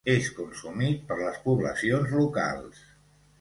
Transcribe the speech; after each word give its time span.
És 0.11 0.27
consumit 0.37 1.03
per 1.11 1.17
les 1.19 1.37
poblacions 1.43 2.17
locals. 2.23 2.83